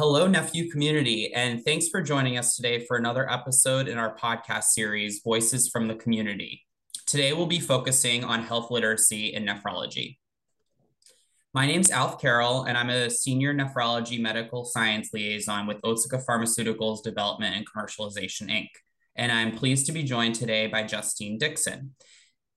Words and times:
Hello, 0.00 0.26
NephU 0.26 0.70
community, 0.70 1.30
and 1.34 1.62
thanks 1.62 1.88
for 1.88 2.00
joining 2.00 2.38
us 2.38 2.56
today 2.56 2.86
for 2.86 2.96
another 2.96 3.30
episode 3.30 3.86
in 3.86 3.98
our 3.98 4.16
podcast 4.16 4.62
series, 4.62 5.20
Voices 5.22 5.68
from 5.68 5.88
the 5.88 5.94
Community. 5.94 6.64
Today, 7.06 7.34
we'll 7.34 7.44
be 7.44 7.60
focusing 7.60 8.24
on 8.24 8.42
health 8.42 8.70
literacy 8.70 9.34
in 9.34 9.44
nephrology. 9.44 10.16
My 11.52 11.66
name's 11.66 11.90
Alf 11.90 12.18
Carroll, 12.18 12.62
and 12.62 12.78
I'm 12.78 12.88
a 12.88 13.10
senior 13.10 13.52
nephrology 13.52 14.18
medical 14.18 14.64
science 14.64 15.10
liaison 15.12 15.66
with 15.66 15.82
Otsuka 15.82 16.24
Pharmaceuticals 16.24 17.02
Development 17.02 17.54
and 17.54 17.66
Commercialization, 17.68 18.48
Inc. 18.48 18.68
And 19.16 19.30
I'm 19.30 19.54
pleased 19.54 19.84
to 19.84 19.92
be 19.92 20.02
joined 20.02 20.34
today 20.34 20.66
by 20.66 20.82
Justine 20.82 21.36
Dickson. 21.36 21.94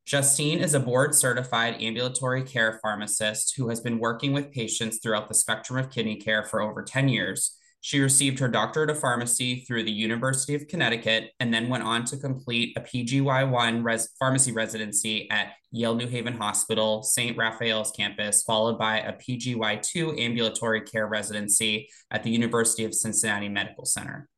Justine 0.05 0.59
is 0.59 0.73
a 0.73 0.81
board 0.81 1.15
certified 1.15 1.81
ambulatory 1.81 2.43
care 2.43 2.77
pharmacist 2.81 3.55
who 3.55 3.69
has 3.69 3.79
been 3.79 3.99
working 3.99 4.33
with 4.33 4.51
patients 4.51 4.99
throughout 5.01 5.29
the 5.29 5.33
spectrum 5.33 5.79
of 5.79 5.89
kidney 5.89 6.17
care 6.17 6.43
for 6.43 6.61
over 6.61 6.83
10 6.83 7.07
years. 7.07 7.57
She 7.79 7.99
received 7.99 8.39
her 8.39 8.47
doctorate 8.47 8.89
of 8.89 8.99
pharmacy 8.99 9.61
through 9.61 9.83
the 9.83 9.91
University 9.91 10.55
of 10.55 10.67
Connecticut 10.67 11.31
and 11.39 11.53
then 11.53 11.69
went 11.69 11.83
on 11.83 12.03
to 12.05 12.17
complete 12.17 12.77
a 12.77 12.81
PGY1 12.81 13.83
res- 13.83 14.09
pharmacy 14.19 14.51
residency 14.51 15.29
at 15.29 15.53
Yale 15.71 15.95
New 15.95 16.07
Haven 16.07 16.37
Hospital, 16.37 17.03
St. 17.03 17.37
Raphael's 17.37 17.91
campus, 17.91 18.43
followed 18.43 18.77
by 18.77 18.99
a 18.99 19.13
PGY2 19.13 20.19
ambulatory 20.19 20.81
care 20.81 21.07
residency 21.07 21.89
at 22.11 22.23
the 22.23 22.31
University 22.31 22.85
of 22.85 22.93
Cincinnati 22.93 23.49
Medical 23.49 23.85
Center. 23.85 24.29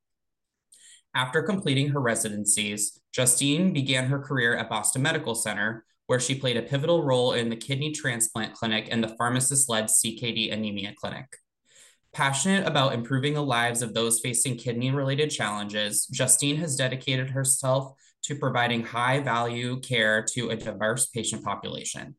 After 1.15 1.41
completing 1.41 1.87
her 1.89 2.01
residencies, 2.01 2.99
Justine 3.13 3.71
began 3.71 4.07
her 4.07 4.19
career 4.19 4.57
at 4.57 4.69
Boston 4.69 5.02
Medical 5.02 5.33
Center, 5.33 5.85
where 6.07 6.19
she 6.19 6.35
played 6.35 6.57
a 6.57 6.61
pivotal 6.61 7.03
role 7.03 7.31
in 7.31 7.49
the 7.49 7.55
kidney 7.55 7.94
transplant 7.94 8.53
clinic 8.53 8.89
and 8.91 9.02
the 9.02 9.16
pharmacist 9.17 9.69
led 9.69 9.85
CKD 9.85 10.52
anemia 10.52 10.94
clinic. 10.94 11.38
Passionate 12.11 12.67
about 12.67 12.94
improving 12.94 13.33
the 13.33 13.41
lives 13.41 13.81
of 13.81 13.94
those 13.94 14.19
facing 14.19 14.57
kidney 14.57 14.91
related 14.91 15.30
challenges, 15.30 16.05
Justine 16.07 16.57
has 16.57 16.75
dedicated 16.75 17.29
herself 17.29 17.94
to 18.23 18.35
providing 18.35 18.83
high 18.83 19.22
value 19.22 19.79
care 19.79 20.22
to 20.33 20.50
a 20.50 20.55
diverse 20.57 21.07
patient 21.07 21.44
population. 21.44 22.16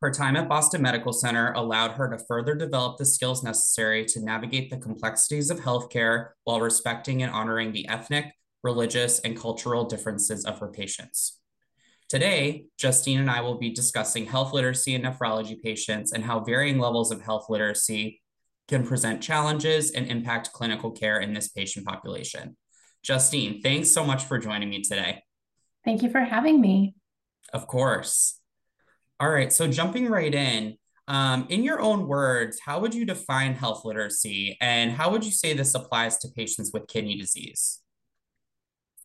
Her 0.00 0.10
time 0.10 0.36
at 0.36 0.48
Boston 0.48 0.80
Medical 0.80 1.12
Center 1.12 1.52
allowed 1.52 1.92
her 1.92 2.08
to 2.08 2.24
further 2.24 2.54
develop 2.54 2.96
the 2.96 3.04
skills 3.04 3.42
necessary 3.42 4.06
to 4.06 4.24
navigate 4.24 4.70
the 4.70 4.78
complexities 4.78 5.50
of 5.50 5.60
healthcare 5.60 6.30
while 6.44 6.60
respecting 6.60 7.22
and 7.22 7.30
honoring 7.30 7.72
the 7.72 7.86
ethnic, 7.86 8.32
religious, 8.62 9.20
and 9.20 9.38
cultural 9.38 9.84
differences 9.84 10.46
of 10.46 10.58
her 10.58 10.68
patients. 10.68 11.38
Today, 12.08 12.64
Justine 12.78 13.20
and 13.20 13.30
I 13.30 13.42
will 13.42 13.58
be 13.58 13.70
discussing 13.70 14.24
health 14.24 14.54
literacy 14.54 14.94
in 14.94 15.02
nephrology 15.02 15.60
patients 15.62 16.12
and 16.12 16.24
how 16.24 16.40
varying 16.40 16.78
levels 16.78 17.12
of 17.12 17.20
health 17.20 17.50
literacy 17.50 18.22
can 18.68 18.86
present 18.86 19.22
challenges 19.22 19.90
and 19.90 20.06
impact 20.06 20.52
clinical 20.52 20.92
care 20.92 21.20
in 21.20 21.34
this 21.34 21.48
patient 21.48 21.86
population. 21.86 22.56
Justine, 23.02 23.60
thanks 23.60 23.90
so 23.90 24.04
much 24.04 24.24
for 24.24 24.38
joining 24.38 24.70
me 24.70 24.80
today. 24.80 25.22
Thank 25.84 26.02
you 26.02 26.10
for 26.10 26.20
having 26.20 26.58
me. 26.58 26.94
Of 27.52 27.66
course. 27.66 28.39
All 29.20 29.28
right, 29.28 29.52
so 29.52 29.68
jumping 29.68 30.08
right 30.08 30.34
in, 30.34 30.76
um, 31.06 31.46
in 31.50 31.62
your 31.62 31.78
own 31.78 32.08
words, 32.08 32.58
how 32.58 32.80
would 32.80 32.94
you 32.94 33.04
define 33.04 33.54
health 33.54 33.84
literacy 33.84 34.56
and 34.62 34.90
how 34.90 35.10
would 35.10 35.24
you 35.24 35.30
say 35.30 35.52
this 35.52 35.74
applies 35.74 36.16
to 36.18 36.28
patients 36.34 36.70
with 36.72 36.88
kidney 36.88 37.18
disease? 37.18 37.82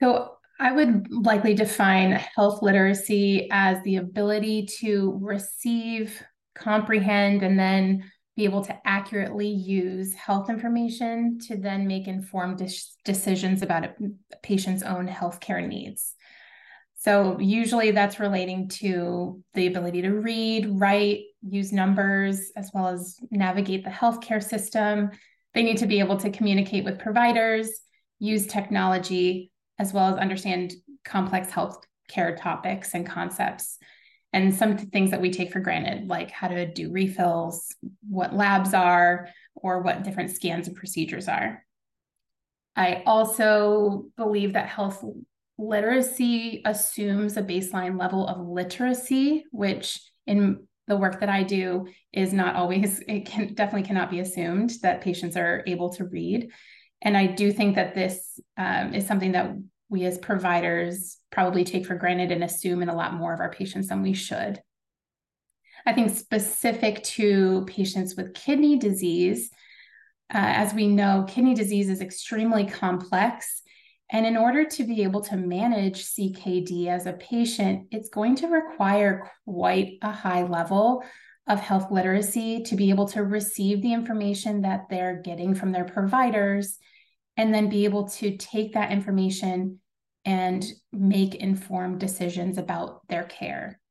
So, 0.01 0.31
I 0.57 0.71
would 0.71 1.11
likely 1.11 1.53
define 1.53 2.11
health 2.11 2.61
literacy 2.61 3.49
as 3.51 3.83
the 3.83 3.97
ability 3.97 4.67
to 4.79 5.19
receive, 5.21 6.23
comprehend, 6.55 7.43
and 7.43 7.59
then 7.59 8.09
be 8.37 8.45
able 8.45 8.63
to 8.63 8.77
accurately 8.85 9.49
use 9.49 10.13
health 10.13 10.49
information 10.49 11.39
to 11.47 11.57
then 11.57 11.87
make 11.87 12.07
informed 12.07 12.59
de- 12.59 12.71
decisions 13.03 13.63
about 13.63 13.83
a 13.83 13.93
patient's 14.43 14.83
own 14.83 15.09
healthcare 15.09 15.65
needs. 15.67 16.13
So, 17.05 17.37
usually 17.39 17.91
that's 17.91 18.19
relating 18.19 18.67
to 18.79 19.39
the 19.53 19.67
ability 19.67 20.01
to 20.01 20.09
read, 20.09 20.65
write, 20.71 21.25
use 21.47 21.71
numbers, 21.71 22.51
as 22.55 22.71
well 22.73 22.87
as 22.87 23.19
navigate 23.29 23.83
the 23.83 23.91
healthcare 23.91 24.43
system. 24.43 25.11
They 25.53 25.61
need 25.61 25.77
to 25.77 25.85
be 25.85 25.99
able 25.99 26.17
to 26.17 26.31
communicate 26.31 26.83
with 26.83 26.97
providers, 26.97 27.69
use 28.17 28.47
technology, 28.47 29.51
as 29.77 29.93
well 29.93 30.11
as 30.11 30.17
understand 30.17 30.73
complex 31.03 31.51
healthcare 31.51 32.35
topics 32.35 32.95
and 32.95 33.05
concepts 33.05 33.77
and 34.33 34.55
some 34.55 34.75
things 34.75 35.11
that 35.11 35.21
we 35.21 35.29
take 35.29 35.51
for 35.51 35.59
granted, 35.59 36.07
like 36.07 36.31
how 36.31 36.47
to 36.47 36.65
do 36.65 36.91
refills, 36.91 37.75
what 38.09 38.33
labs 38.33 38.73
are, 38.73 39.29
or 39.53 39.83
what 39.83 40.01
different 40.01 40.31
scans 40.31 40.67
and 40.67 40.75
procedures 40.75 41.27
are. 41.27 41.63
I 42.75 43.03
also 43.05 44.07
believe 44.17 44.53
that 44.53 44.69
health 44.69 45.05
literacy 45.57 46.61
assumes 46.65 47.37
a 47.37 47.43
baseline 47.43 47.99
level 47.99 48.27
of 48.27 48.45
literacy, 48.47 49.45
which 49.51 49.99
in 50.27 50.67
the 50.87 50.97
work 50.97 51.19
that 51.19 51.29
I 51.29 51.43
do 51.43 51.87
is 52.13 52.33
not 52.33 52.55
always, 52.55 52.99
it 53.07 53.25
can 53.25 53.53
definitely 53.53 53.87
cannot 53.87 54.11
be 54.11 54.19
assumed 54.19 54.71
that 54.81 55.01
patients 55.01 55.37
are 55.37 55.63
able 55.67 55.89
to 55.95 56.05
read. 56.05 56.51
And 57.01 57.15
I 57.15 57.27
do 57.27 57.51
think 57.51 57.75
that 57.75 57.93
this 57.93 58.39
um, 58.57 58.93
is 58.93 59.07
something 59.07 59.33
that 59.33 59.55
we 59.89 60.05
as 60.05 60.17
providers 60.17 61.17
probably 61.31 61.63
take 61.63 61.85
for 61.85 61.95
granted 61.95 62.31
and 62.31 62.43
assume 62.43 62.81
in 62.81 62.89
a 62.89 62.95
lot 62.95 63.13
more 63.13 63.33
of 63.33 63.39
our 63.39 63.51
patients 63.51 63.89
than 63.89 64.01
we 64.01 64.13
should. 64.13 64.59
I 65.85 65.93
think 65.93 66.15
specific 66.17 67.03
to 67.03 67.63
patients 67.67 68.15
with 68.15 68.33
kidney 68.33 68.79
disease, 68.79 69.51
uh, 70.33 70.41
as 70.41 70.73
we 70.73 70.87
know, 70.87 71.25
kidney 71.27 71.53
disease 71.53 71.89
is 71.89 72.01
extremely 72.01 72.65
complex. 72.65 73.61
And 74.15 74.25
in 74.25 74.37
order 74.37 74.63
to 74.63 74.85
be 74.85 75.03
able 75.03 75.19
to 75.23 75.35
manage 75.35 76.05
CKD 76.05 76.87
as 76.87 77.05
a 77.05 77.11
patient, 77.11 77.89
it's 77.91 78.07
going 78.07 78.37
to 78.37 78.47
require 78.47 79.29
quite 79.43 79.97
a 80.01 80.09
high 80.09 80.43
level 80.43 81.03
of 81.47 81.59
health 81.59 81.91
literacy 81.91 82.63
to 82.63 82.77
be 82.77 82.91
able 82.91 83.09
to 83.09 83.25
receive 83.25 83.81
the 83.81 83.91
information 83.91 84.61
that 84.61 84.85
they're 84.89 85.21
getting 85.21 85.53
from 85.53 85.73
their 85.73 85.83
providers 85.83 86.77
and 87.35 87.53
then 87.53 87.67
be 87.67 87.83
able 87.83 88.07
to 88.07 88.37
take 88.37 88.71
that 88.75 88.93
information 88.93 89.81
and 90.23 90.65
make 90.93 91.35
informed 91.35 91.99
decisions 91.99 92.57
about 92.57 93.05
their 93.09 93.25
care. 93.25 93.81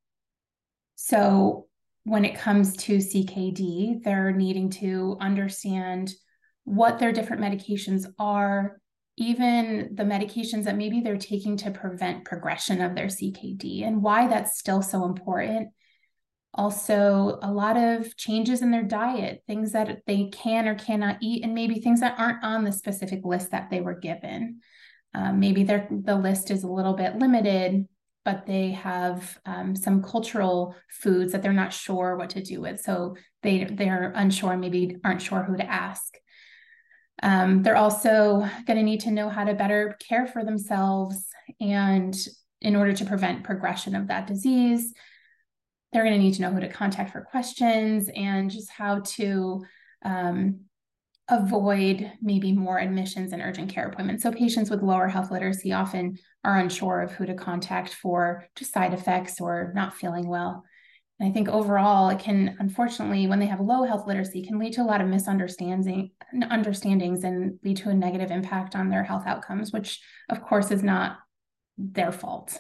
So, 0.95 1.67
when 2.05 2.25
it 2.25 2.39
comes 2.39 2.79
to 2.79 2.97
CKD, 2.97 4.03
they're 4.03 4.33
needing 4.33 4.71
to 4.71 5.19
understand 5.21 6.15
what 6.65 6.99
their 6.99 7.13
different 7.13 7.43
medications 7.43 8.07
are, 8.19 8.81
even 9.17 9.91
the 9.95 10.03
medications 10.03 10.65
that 10.65 10.77
maybe 10.77 11.01
they're 11.01 11.17
taking 11.17 11.57
to 11.59 11.71
prevent 11.71 12.25
progression 12.25 12.81
of 12.81 12.95
their 12.95 13.07
CKD, 13.07 13.85
and 13.87 14.03
why 14.03 14.27
that's 14.27 14.59
still 14.59 14.83
so 14.83 15.05
important. 15.05 15.69
Also, 16.57 17.39
a 17.43 17.53
lot 17.53 17.77
of 17.77 18.17
changes 18.17 18.63
in 18.63 18.71
their 18.71 18.85
diet, 18.85 19.43
things 19.47 19.73
that 19.73 19.99
they 20.07 20.29
can 20.33 20.69
or 20.69 20.75
cannot 20.75 21.19
eat, 21.21 21.45
and 21.45 21.55
maybe 21.55 21.81
things 21.81 22.01
that 22.01 22.19
aren't 22.19 22.45
on 22.45 22.65
the 22.65 22.73
specific 22.73 23.25
list 23.25 23.51
that 23.51 23.71
they 23.71 23.81
were 23.81 23.99
given. 23.99 24.61
Um, 25.15 25.39
maybe 25.39 25.63
the 25.65 26.21
list 26.21 26.51
is 26.51 26.65
a 26.65 26.69
little 26.69 26.95
bit 26.95 27.17
limited, 27.17 27.87
but 28.25 28.47
they 28.47 28.71
have 28.73 29.39
um, 29.47 29.77
some 29.77 30.03
cultural 30.03 30.75
foods 30.89 31.33
that 31.33 31.43
they're 31.43 31.53
not 31.53 31.73
sure 31.73 32.17
what 32.17 32.31
to 32.31 32.43
do 32.43 32.61
with. 32.61 32.81
So 32.81 33.17
they 33.43 33.65
they're 33.65 34.13
unsure, 34.15 34.57
maybe 34.57 34.97
aren't 35.05 35.23
sure 35.23 35.43
who 35.43 35.57
to 35.57 35.71
ask. 35.71 36.17
Um, 37.23 37.63
they're 37.63 37.77
also 37.77 38.49
going 38.67 38.79
to 38.79 38.83
need 38.83 39.01
to 39.01 39.11
know 39.11 39.29
how 39.29 39.45
to 39.45 39.55
better 39.55 39.97
care 40.07 40.27
for 40.27 40.45
themselves, 40.45 41.27
and 41.61 42.17
in 42.61 42.77
order 42.77 42.93
to 42.95 43.05
prevent 43.05 43.45
progression 43.45 43.95
of 43.95 44.09
that 44.09 44.27
disease, 44.27 44.93
they're 45.93 46.03
going 46.03 46.15
to 46.15 46.23
need 46.23 46.35
to 46.35 46.43
know 46.43 46.51
who 46.51 46.61
to 46.61 46.69
contact 46.69 47.13
for 47.13 47.21
questions 47.21 48.11
and 48.17 48.51
just 48.51 48.71
how 48.71 49.01
to 49.01 49.65
um, 50.05 50.61
avoid 51.29 52.13
maybe 52.21 52.53
more 52.53 52.79
admissions 52.79 53.33
and 53.33 53.41
urgent 53.41 53.71
care 53.71 53.89
appointments. 53.89 54.23
So 54.23 54.33
patients 54.33 54.71
with 54.71 54.83
lower 54.83 55.09
health 55.09 55.31
literacy 55.31 55.73
often 55.73 56.19
are 56.43 56.59
unsure 56.59 57.01
of 57.01 57.13
who 57.13 57.27
to 57.27 57.35
contact 57.35 57.95
for 57.95 58.45
just 58.57 58.73
side 58.73 58.93
effects 58.93 59.41
or 59.41 59.73
not 59.75 59.95
feeling 59.95 60.27
well. 60.27 60.65
And 61.21 61.29
I 61.29 61.33
think 61.33 61.49
overall, 61.49 62.09
it 62.09 62.19
can 62.19 62.57
unfortunately, 62.59 63.27
when 63.27 63.39
they 63.39 63.47
have 63.47 63.61
low 63.61 63.85
health 63.85 64.07
literacy, 64.07 64.45
can 64.45 64.59
lead 64.59 64.73
to 64.75 64.83
a 64.83 64.85
lot 64.85 65.01
of 65.01 65.09
misunderstanding 65.09 66.11
understandings 66.51 67.23
and 67.25 67.59
lead 67.63 67.77
to 67.79 67.91
a 67.91 67.95
negative 67.95 68.31
impact 68.31 68.75
on 68.75 68.91
their 68.91 69.05
health 69.05 69.25
outcomes, 69.27 69.73
which 69.73 70.01
of 70.29 70.43
course 70.43 70.71
is 70.71 70.83
not 70.83 71.19
their 71.79 72.13
fault. 72.13 72.59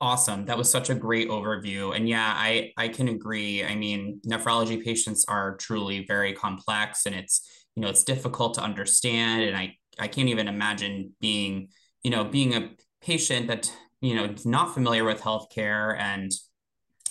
Awesome. 0.00 0.46
That 0.46 0.58
was 0.58 0.68
such 0.68 0.90
a 0.90 0.96
great 0.96 1.28
overview. 1.28 1.94
And 1.94 2.08
yeah, 2.08 2.34
I 2.36 2.72
I 2.76 2.88
can 2.88 3.08
agree. 3.08 3.64
I 3.64 3.76
mean, 3.76 4.20
nephrology 4.26 4.82
patients 4.84 5.24
are 5.28 5.56
truly 5.56 6.04
very 6.06 6.32
complex 6.32 7.06
and 7.06 7.14
it's 7.14 7.48
you 7.74 7.82
know 7.82 7.88
it's 7.88 8.04
difficult 8.04 8.54
to 8.54 8.62
understand 8.62 9.42
and 9.42 9.56
i 9.56 9.76
i 9.98 10.08
can't 10.08 10.28
even 10.28 10.48
imagine 10.48 11.12
being 11.20 11.68
you 12.02 12.10
know 12.10 12.24
being 12.24 12.54
a 12.54 12.70
patient 13.00 13.48
that 13.48 13.72
you 14.00 14.14
know 14.14 14.34
not 14.44 14.74
familiar 14.74 15.04
with 15.04 15.20
healthcare 15.20 15.98
and 15.98 16.32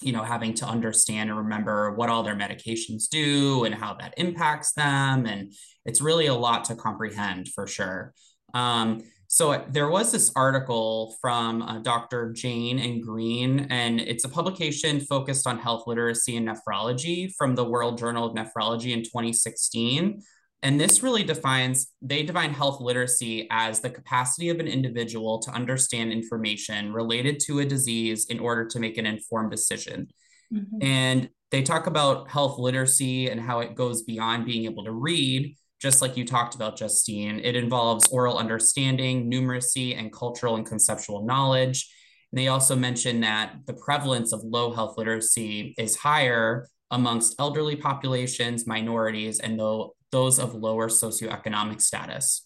you 0.02 0.12
know, 0.12 0.24
having 0.24 0.54
to 0.56 0.66
understand 0.66 1.30
and 1.30 1.38
remember 1.38 1.92
what 1.92 2.10
all 2.10 2.24
their 2.24 2.36
medications 2.36 3.08
do 3.10 3.64
and 3.66 3.76
how 3.76 3.94
that 3.96 4.14
impacts 4.18 4.74
them. 4.74 5.26
And 5.26 5.54
it's 5.86 6.02
really 6.02 6.28
a 6.28 6.34
lot 6.34 6.66
to 6.66 6.76
comprehend 6.76 7.50
for 7.50 7.68
sure. 7.68 8.14
Um, 8.54 9.04
so 9.28 9.64
there 9.70 9.90
was 9.90 10.12
this 10.12 10.30
article 10.36 11.16
from 11.22 11.62
uh, 11.62 11.80
Dr. 11.80 12.34
Jain 12.34 12.80
and 12.80 13.02
Green, 13.02 13.62
and 13.70 14.02
it's 14.02 14.26
a 14.26 14.30
publication 14.30 15.00
focused 15.00 15.48
on 15.48 15.58
health 15.58 15.84
literacy 15.88 16.36
and 16.36 16.50
nephrology 16.50 17.32
from 17.38 17.56
the 17.56 17.64
World 17.64 17.98
Journal 17.98 18.26
of 18.26 18.36
Nephrology 18.36 18.92
in 18.92 19.04
2016. 19.04 20.22
And 20.64 20.80
this 20.80 21.02
really 21.02 21.24
defines, 21.24 21.88
they 22.02 22.22
define 22.24 22.54
health 22.54 22.82
literacy 22.82 23.48
as 23.50 23.80
the 23.80 23.90
capacity 23.90 24.50
of 24.50 24.60
an 24.60 24.68
individual 24.68 25.40
to 25.40 25.52
understand 25.52 26.12
information 26.12 26.94
related 26.94 27.40
to 27.48 27.60
a 27.60 27.66
disease 27.66 28.26
in 28.26 28.40
order 28.40 28.66
to 28.66 28.80
make 28.80 28.98
an 28.98 29.08
informed 29.08 29.50
decision. 29.50 30.10
Mm-hmm. 30.54 30.78
And 30.82 31.30
they 31.50 31.64
talk 31.64 31.88
about 31.88 32.30
health 32.30 32.60
literacy 32.60 33.30
and 33.30 33.42
how 33.42 33.60
it 33.60 33.76
goes 33.76 34.04
beyond 34.04 34.46
being 34.46 34.66
able 34.66 34.84
to 34.86 34.92
read, 34.92 35.56
just 35.82 36.02
like 36.02 36.16
you 36.16 36.26
talked 36.26 36.54
about, 36.54 36.78
Justine. 36.78 37.40
It 37.44 37.56
involves 37.56 38.08
oral 38.10 38.38
understanding, 38.38 39.32
numeracy, 39.32 39.98
and 39.98 40.14
cultural 40.14 40.58
and 40.58 40.66
conceptual 40.66 41.26
knowledge. 41.26 41.92
And 42.32 42.40
they 42.40 42.50
also 42.50 42.76
mention 42.76 43.22
that 43.22 43.56
the 43.66 43.74
prevalence 43.74 44.32
of 44.32 44.44
low 44.44 44.72
health 44.72 44.96
literacy 44.98 45.74
is 45.80 45.96
higher 45.96 46.68
amongst 46.92 47.36
elderly 47.40 47.76
populations, 47.76 48.68
minorities, 48.68 49.40
and 49.40 49.60
though 49.60 49.96
those 50.12 50.40
of 50.40 50.54
lower 50.54 50.88
socioeconomic 50.88 51.82
status. 51.82 52.46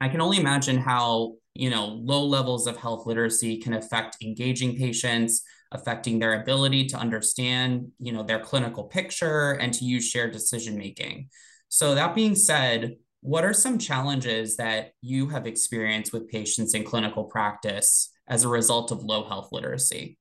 I 0.00 0.08
can 0.08 0.20
only 0.20 0.38
imagine 0.38 0.78
how 0.78 1.34
you 1.54 1.70
know 1.70 1.86
low 1.86 2.24
levels 2.24 2.66
of 2.66 2.76
health 2.76 3.06
literacy 3.06 3.58
can 3.58 3.74
affect 3.74 4.16
engaging 4.22 4.76
patients, 4.76 5.42
affecting 5.72 6.18
their 6.18 6.40
ability 6.40 6.86
to 6.86 6.96
understand 6.96 7.92
you 7.98 8.12
know 8.12 8.22
their 8.22 8.40
clinical 8.40 8.84
picture 8.84 9.52
and 9.52 9.72
to 9.74 9.84
use 9.84 10.08
shared 10.08 10.32
decision 10.32 10.76
making. 10.76 11.28
So 11.68 11.94
that 11.94 12.14
being 12.14 12.34
said, 12.34 12.96
what 13.20 13.44
are 13.44 13.54
some 13.54 13.78
challenges 13.78 14.56
that 14.56 14.92
you 15.00 15.28
have 15.30 15.46
experienced 15.46 16.12
with 16.12 16.28
patients 16.28 16.74
in 16.74 16.84
clinical 16.84 17.24
practice 17.24 18.10
as 18.28 18.44
a 18.44 18.48
result 18.48 18.90
of 18.90 19.02
low 19.02 19.24
health 19.24 19.48
literacy? 19.50 20.18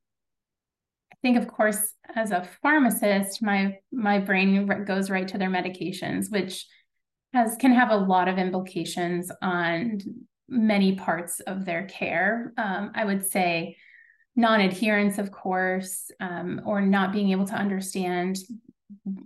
Think 1.23 1.37
of 1.37 1.47
course 1.47 1.93
as 2.15 2.29
a 2.29 2.47
pharmacist 2.61 3.41
my 3.41 3.77
my 3.91 4.19
brain 4.19 4.85
goes 4.85 5.09
right 5.09 5.27
to 5.29 5.39
their 5.39 5.49
medications 5.49 6.31
which 6.31 6.67
has 7.33 7.55
can 7.55 7.73
have 7.73 7.89
a 7.89 7.95
lot 7.95 8.27
of 8.27 8.37
implications 8.37 9.31
on 9.41 9.99
many 10.47 10.95
parts 10.95 11.39
of 11.39 11.65
their 11.65 11.85
care. 11.85 12.53
Um, 12.57 12.91
i 12.93 13.03
would 13.03 13.25
say 13.25 13.77
non-adherence 14.35 15.17
of 15.17 15.31
course 15.31 16.11
um, 16.19 16.61
or 16.65 16.81
not 16.81 17.13
being 17.13 17.31
able 17.31 17.47
to 17.47 17.55
understand 17.55 18.37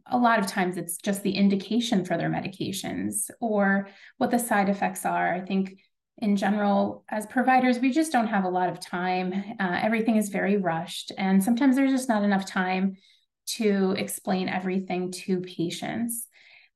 a 0.05 0.17
lot 0.17 0.39
of 0.39 0.47
times 0.47 0.77
it's 0.77 0.97
just 0.97 1.23
the 1.23 1.31
indication 1.31 2.05
for 2.05 2.17
their 2.17 2.29
medications 2.29 3.29
or 3.39 3.89
what 4.17 4.31
the 4.31 4.39
side 4.39 4.69
effects 4.69 5.05
are. 5.05 5.33
I 5.33 5.41
think 5.41 5.79
in 6.19 6.35
general, 6.35 7.03
as 7.09 7.25
providers, 7.27 7.79
we 7.79 7.91
just 7.91 8.11
don't 8.11 8.27
have 8.27 8.43
a 8.43 8.49
lot 8.49 8.69
of 8.69 8.79
time. 8.79 9.33
Uh, 9.59 9.79
everything 9.81 10.15
is 10.15 10.29
very 10.29 10.57
rushed, 10.57 11.11
and 11.17 11.43
sometimes 11.43 11.75
there's 11.75 11.91
just 11.91 12.09
not 12.09 12.23
enough 12.23 12.45
time 12.45 12.97
to 13.47 13.95
explain 13.97 14.49
everything 14.49 15.11
to 15.11 15.41
patients. 15.41 16.27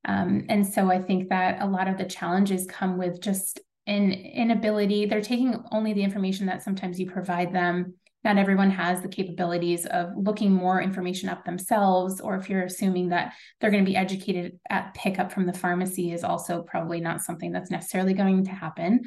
Um, 0.05 0.45
and 0.49 0.65
so 0.65 0.89
I 0.91 1.01
think 1.01 1.29
that 1.29 1.61
a 1.61 1.67
lot 1.67 1.88
of 1.88 1.97
the 1.97 2.05
challenges 2.05 2.65
come 2.65 2.97
with 2.97 3.21
just 3.21 3.59
an 3.88 4.11
inability. 4.11 5.05
They're 5.05 5.21
taking 5.21 5.63
only 5.71 5.94
the 5.94 6.03
information 6.03 6.45
that 6.47 6.63
sometimes 6.63 6.99
you 6.99 7.09
provide 7.09 7.53
them. 7.53 7.95
Not 8.23 8.38
everyone 8.38 8.69
has 8.71 9.01
the 9.01 9.07
capabilities 9.07 9.85
of 9.85 10.09
looking 10.15 10.51
more 10.51 10.81
information 10.81 11.29
up 11.29 11.44
themselves, 11.44 12.21
or 12.21 12.35
if 12.35 12.50
you're 12.50 12.63
assuming 12.63 13.09
that 13.09 13.33
they're 13.59 13.71
going 13.71 13.83
to 13.83 13.89
be 13.89 13.97
educated 13.97 14.59
at 14.69 14.94
pickup 14.94 15.31
from 15.31 15.45
the 15.45 15.53
pharmacy, 15.53 16.12
is 16.12 16.23
also 16.23 16.62
probably 16.62 17.01
not 17.01 17.21
something 17.21 17.51
that's 17.51 17.71
necessarily 17.71 18.13
going 18.13 18.45
to 18.45 18.51
happen. 18.51 19.01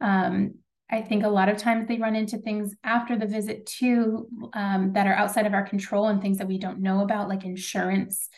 Um, 0.00 0.54
I 0.90 1.02
think 1.02 1.24
a 1.24 1.28
lot 1.28 1.48
of 1.48 1.56
times 1.56 1.88
they 1.88 1.98
run 1.98 2.14
into 2.14 2.38
things 2.38 2.74
after 2.84 3.16
the 3.16 3.26
visit 3.26 3.66
too 3.66 4.28
um, 4.52 4.92
that 4.92 5.06
are 5.06 5.14
outside 5.14 5.46
of 5.46 5.54
our 5.54 5.66
control 5.66 6.06
and 6.06 6.22
things 6.22 6.38
that 6.38 6.46
we 6.46 6.58
don't 6.58 6.80
know 6.80 7.00
about, 7.00 7.28
like 7.28 7.44
insurance, 7.44 8.28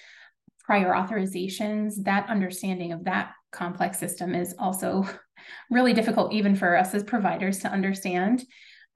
prior 0.61 0.93
authorizations. 0.93 2.05
That 2.05 2.31
understanding 2.31 2.93
of 2.93 3.05
that 3.05 3.33
complex 3.51 3.99
system 3.99 4.35
is 4.35 4.55
also 4.59 5.07
really 5.71 5.93
difficult, 5.93 6.33
even 6.33 6.55
for 6.55 6.77
us 6.77 6.95
as 6.95 7.03
providers, 7.03 7.59
to 7.61 7.69
understand. 7.69 8.45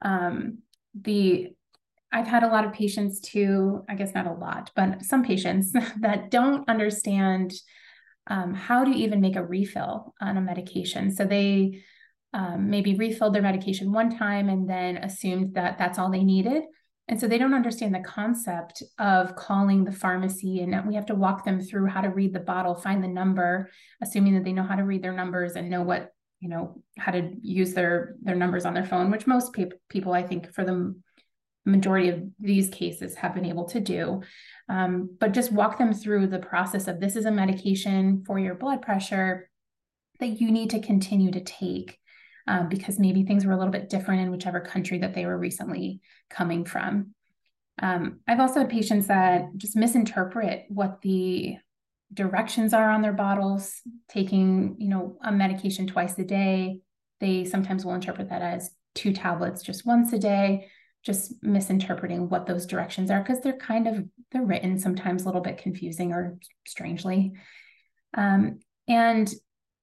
Um, 0.01 0.59
the 0.93 1.49
I've 2.11 2.27
had 2.27 2.43
a 2.43 2.47
lot 2.47 2.63
of 2.63 2.73
patients 2.73 3.19
too, 3.19 3.83
I 3.89 3.95
guess 3.95 4.13
not 4.13 4.27
a 4.27 4.33
lot, 4.33 4.69
but 4.75 5.03
some 5.03 5.23
patients 5.23 5.71
that 5.99 6.29
don't 6.29 6.69
understand 6.69 7.53
um, 8.27 8.53
how 8.53 8.83
to 8.83 8.91
even 8.91 9.19
make 9.19 9.35
a 9.35 9.43
refill 9.43 10.13
on 10.21 10.37
a 10.37 10.41
medication. 10.41 11.11
So 11.11 11.25
they 11.25 11.83
um, 12.33 12.69
maybe 12.69 12.95
refilled 12.95 13.33
their 13.33 13.41
medication 13.41 13.91
one 13.91 14.15
time 14.15 14.47
and 14.47 14.69
then 14.69 14.97
assumed 14.97 15.55
that 15.55 15.77
that's 15.77 15.99
all 15.99 16.11
they 16.11 16.23
needed. 16.23 16.63
And 17.07 17.19
so 17.19 17.27
they 17.27 17.37
don't 17.37 17.53
understand 17.53 17.93
the 17.93 17.99
concept 17.99 18.81
of 18.97 19.35
calling 19.35 19.83
the 19.83 19.91
pharmacy, 19.91 20.61
and 20.61 20.87
we 20.87 20.95
have 20.95 21.07
to 21.07 21.15
walk 21.15 21.43
them 21.43 21.59
through 21.59 21.87
how 21.87 21.99
to 21.99 22.09
read 22.09 22.31
the 22.31 22.39
bottle, 22.39 22.75
find 22.75 23.03
the 23.03 23.09
number, 23.09 23.69
assuming 24.01 24.35
that 24.35 24.45
they 24.45 24.53
know 24.53 24.63
how 24.63 24.75
to 24.75 24.85
read 24.85 25.03
their 25.03 25.11
numbers 25.11 25.57
and 25.57 25.69
know 25.69 25.81
what 25.81 26.12
you 26.43 26.49
know 26.49 26.83
how 26.97 27.13
to 27.13 27.31
use 27.41 27.73
their 27.73 28.17
their 28.21 28.35
numbers 28.35 28.65
on 28.65 28.73
their 28.73 28.85
phone, 28.85 29.09
which 29.09 29.25
most 29.25 29.53
pe- 29.53 29.69
people, 29.87 30.11
I 30.11 30.23
think, 30.23 30.53
for 30.53 30.65
the 30.65 30.93
majority 31.65 32.09
of 32.09 32.21
these 32.37 32.67
cases, 32.67 33.15
have 33.15 33.33
been 33.33 33.45
able 33.45 33.63
to 33.69 33.79
do. 33.79 34.21
Um, 34.67 35.15
but 35.21 35.31
just 35.31 35.53
walk 35.53 35.77
them 35.77 35.93
through 35.93 36.27
the 36.27 36.39
process 36.39 36.89
of 36.89 36.99
this 36.99 37.15
is 37.15 37.25
a 37.25 37.31
medication 37.31 38.25
for 38.27 38.37
your 38.39 38.55
blood 38.55 38.81
pressure 38.81 39.49
that 40.19 40.41
you 40.41 40.51
need 40.51 40.71
to 40.71 40.81
continue 40.81 41.31
to 41.31 41.39
take 41.39 41.97
um, 42.45 42.67
because 42.67 42.99
maybe 42.99 43.23
things 43.23 43.45
were 43.45 43.53
a 43.53 43.57
little 43.57 43.71
bit 43.71 43.89
different 43.89 44.21
in 44.21 44.29
whichever 44.29 44.59
country 44.59 44.97
that 44.97 45.13
they 45.13 45.25
were 45.25 45.37
recently 45.37 46.01
coming 46.29 46.65
from. 46.65 47.15
Um, 47.81 48.19
I've 48.27 48.41
also 48.41 48.59
had 48.59 48.69
patients 48.69 49.07
that 49.07 49.45
just 49.55 49.77
misinterpret 49.77 50.65
what 50.67 51.01
the 51.01 51.55
directions 52.13 52.73
are 52.73 52.89
on 52.89 53.01
their 53.01 53.13
bottles, 53.13 53.81
taking, 54.09 54.75
you 54.79 54.89
know, 54.89 55.17
a 55.23 55.31
medication 55.31 55.87
twice 55.87 56.17
a 56.19 56.23
day. 56.23 56.79
They 57.19 57.45
sometimes 57.45 57.85
will 57.85 57.93
interpret 57.93 58.29
that 58.29 58.41
as 58.41 58.71
two 58.95 59.13
tablets 59.13 59.63
just 59.63 59.85
once 59.85 60.13
a 60.13 60.19
day, 60.19 60.67
just 61.03 61.33
misinterpreting 61.41 62.29
what 62.29 62.45
those 62.45 62.65
directions 62.65 63.11
are 63.11 63.21
because 63.21 63.41
they're 63.41 63.57
kind 63.57 63.87
of 63.87 64.05
they're 64.31 64.45
written 64.45 64.79
sometimes 64.79 65.23
a 65.23 65.25
little 65.25 65.41
bit 65.41 65.57
confusing 65.57 66.11
or 66.11 66.37
strangely. 66.65 67.33
Um, 68.15 68.59
and 68.87 69.33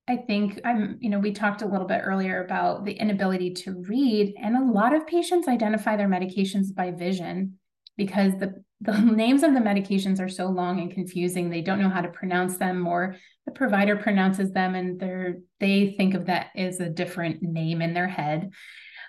I 0.09 0.17
think 0.17 0.61
I'm, 0.65 0.99
you 1.01 1.09
know, 1.09 1.19
we 1.19 1.33
talked 1.33 1.63
a 1.63 1.67
little 1.67 1.87
bit 1.87 2.03
earlier 2.05 2.45
about 2.45 2.85
the 2.85 2.93
inability 2.93 3.55
to 3.55 3.85
read, 3.89 4.35
and 4.41 4.57
a 4.57 4.73
lot 4.73 4.95
of 4.95 5.07
patients 5.07 5.47
identify 5.47 5.97
their 5.97 6.09
medications 6.09 6.75
by 6.75 6.91
vision 6.91 7.59
because 7.97 8.33
the 8.39 8.65
the 8.81 8.99
names 8.99 9.43
of 9.43 9.55
the 9.55 9.61
medications 9.61 10.21
are 10.21 10.29
so 10.29 10.47
long 10.47 10.81
and 10.81 10.93
confusing. 10.93 11.51
They 11.51 11.61
don't 11.61 11.81
know 11.81 11.89
how 11.89 12.01
to 12.01 12.09
pronounce 12.09 12.57
them, 12.57 12.87
or 12.87 13.17
the 13.47 13.53
provider 13.53 13.97
pronounces 13.97 14.53
them, 14.53 14.75
and 14.75 14.99
they're 14.99 15.39
they 15.59 15.95
think 15.97 16.15
of 16.15 16.27
that 16.27 16.49
as 16.57 16.81
a 16.81 16.89
different 16.89 17.43
name 17.43 17.83
in 17.83 17.95
their 17.95 18.09
head. 18.09 18.51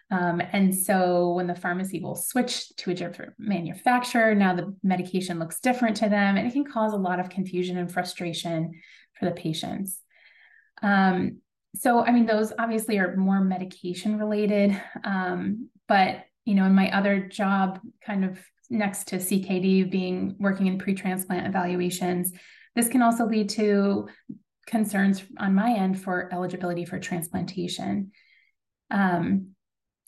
Um, 0.10 0.42
and 0.52 0.76
so 0.76 1.34
when 1.34 1.48
the 1.48 1.56
pharmacy 1.56 2.02
will 2.02 2.16
switch 2.16 2.76
to 2.78 2.92
a 2.92 2.94
different 2.94 3.34
manufacturer, 3.40 4.36
now 4.36 4.54
the 4.54 4.76
medication 4.84 5.40
looks 5.40 5.62
different 5.62 5.98
to 5.98 6.10
them, 6.10 6.36
and 6.36 6.46
it 6.46 6.54
can 6.54 6.66
cause 6.66 6.94
a 6.94 6.98
lot 6.98 7.20
of 7.20 7.30
confusion 7.30 7.78
and 7.78 7.92
frustration 7.92 8.74
for 9.18 9.26
the 9.26 9.32
patients. 9.32 10.00
Um, 10.82 11.38
so, 11.76 12.04
I 12.04 12.12
mean, 12.12 12.26
those 12.26 12.52
obviously 12.60 12.98
are 12.98 13.16
more 13.16 13.42
medication 13.42 14.20
related. 14.20 14.80
Um, 15.06 15.70
but, 15.88 16.26
you 16.44 16.56
know, 16.56 16.66
in 16.66 16.76
my 16.76 16.92
other 16.92 17.28
job, 17.28 17.80
kind 18.06 18.26
of 18.26 18.40
next 18.72 19.10
to 19.10 19.18
CKD, 19.18 19.92
being 19.92 20.36
working 20.40 20.68
in 20.68 20.80
pre 20.80 20.96
transplant 20.96 21.46
evaluations, 21.46 22.32
this 22.76 22.88
can 22.88 23.02
also 23.02 23.26
lead 23.26 23.50
to 23.50 24.08
concerns 24.66 25.22
on 25.38 25.54
my 25.54 25.72
end 25.72 26.02
for 26.02 26.34
eligibility 26.34 26.86
for 26.86 26.98
transplantation. 26.98 28.12
Um, 28.90 29.50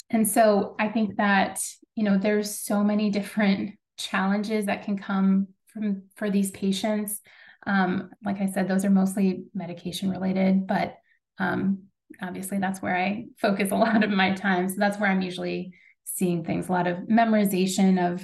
and 0.10 0.28
so 0.28 0.76
I 0.80 0.88
think 0.88 1.18
that, 1.18 1.60
you 1.96 2.04
know, 2.04 2.18
there's 2.18 2.60
so 2.60 2.84
many 2.84 3.10
different 3.10 3.78
challenges 3.98 4.66
that 4.66 4.84
can 4.84 4.98
come 4.98 5.48
from 5.68 6.04
for 6.16 6.30
these 6.30 6.52
patients. 6.52 7.20
Um, 7.68 8.12
like 8.24 8.42
I 8.42 8.48
said, 8.48 8.68
those 8.68 8.86
are 8.86 8.90
mostly 8.90 9.46
medication 9.54 10.10
related, 10.10 10.68
but 10.68 10.96
um, 11.40 11.84
obviously 12.22 12.60
that's 12.60 12.82
where 12.82 12.96
I 12.96 13.26
focus 13.38 13.72
a 13.72 13.76
lot 13.76 14.04
of 14.04 14.10
my 14.10 14.34
time. 14.34 14.70
So 14.70 14.76
that's 14.78 15.00
where 15.00 15.10
I'm 15.10 15.22
usually 15.22 15.74
seeing 16.04 16.46
things, 16.46 16.70
a 16.70 16.72
lot 16.72 16.88
of 16.88 16.98
memorization 17.00 18.14
of 18.14 18.22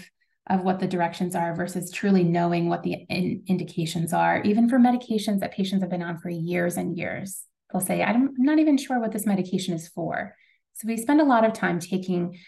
of 0.50 0.64
what 0.64 0.80
the 0.80 0.88
directions 0.88 1.36
are 1.36 1.56
versus 1.56 1.92
truly 1.92 2.24
knowing 2.24 2.70
what 2.70 2.84
the 2.84 2.94
in- 3.10 3.44
indications 3.48 4.14
are, 4.14 4.42
even 4.42 4.68
for 4.68 4.80
medications 4.80 5.40
that 5.40 5.54
patients 5.54 5.82
have 5.82 5.92
been 5.92 6.02
on 6.02 6.18
for 6.18 6.30
years 6.30 6.78
and 6.78 6.98
years. 6.98 7.44
They'll 7.72 7.82
say, 7.82 8.02
I'm 8.02 8.34
not 8.38 8.58
even 8.58 8.78
sure 8.78 9.00
what 9.00 9.12
this 9.12 9.28
medication 9.28 9.76
is 9.76 9.88
for. 9.88 10.36
So 10.74 10.88
we 10.88 10.98
spend 10.98 11.22
a 11.22 11.26
lot 11.26 11.46
of 11.46 11.54
time 11.54 11.80
taking 11.80 12.40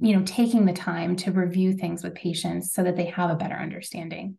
you 0.00 0.16
know 0.16 0.22
taking 0.24 0.64
the 0.64 0.72
time 0.72 1.14
to 1.14 1.30
review 1.30 1.74
things 1.74 2.02
with 2.02 2.14
patients 2.14 2.72
so 2.72 2.82
that 2.82 2.96
they 2.96 3.06
have 3.06 3.30
a 3.30 3.36
better 3.36 3.54
understanding 3.54 4.36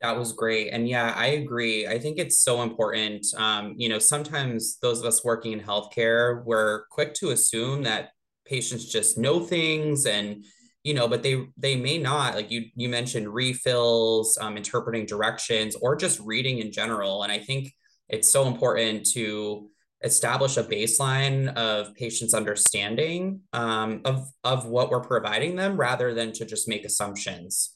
that 0.00 0.16
was 0.16 0.32
great 0.32 0.70
and 0.70 0.88
yeah 0.88 1.12
i 1.16 1.26
agree 1.26 1.86
i 1.86 1.98
think 1.98 2.18
it's 2.18 2.40
so 2.40 2.62
important 2.62 3.26
um, 3.36 3.74
you 3.76 3.88
know 3.88 3.98
sometimes 3.98 4.78
those 4.80 5.00
of 5.00 5.06
us 5.06 5.24
working 5.24 5.52
in 5.52 5.60
healthcare 5.60 6.44
we're 6.44 6.86
quick 6.86 7.14
to 7.14 7.30
assume 7.30 7.82
that 7.82 8.10
patients 8.44 8.86
just 8.86 9.16
know 9.16 9.40
things 9.40 10.06
and 10.06 10.44
you 10.84 10.94
know 10.94 11.08
but 11.08 11.22
they 11.22 11.46
they 11.56 11.74
may 11.74 11.98
not 11.98 12.36
like 12.36 12.50
you 12.50 12.66
you 12.76 12.88
mentioned 12.88 13.28
refills 13.28 14.38
um, 14.40 14.56
interpreting 14.56 15.06
directions 15.06 15.74
or 15.80 15.96
just 15.96 16.20
reading 16.20 16.58
in 16.60 16.70
general. 16.70 17.24
And 17.24 17.32
i 17.32 17.38
think 17.38 17.72
it's 18.08 18.30
so 18.30 18.46
important 18.46 19.06
to 19.12 19.68
establish 20.02 20.56
a 20.56 20.62
baseline 20.62 21.52
of 21.54 21.94
patients 21.94 22.34
understanding 22.34 23.40
um, 23.54 24.02
of, 24.04 24.28
of 24.44 24.66
what 24.66 24.90
we're 24.90 25.00
providing 25.00 25.56
them 25.56 25.78
rather 25.78 26.12
than 26.12 26.30
to 26.32 26.44
just 26.44 26.68
make 26.68 26.84
assumptions. 26.84 27.70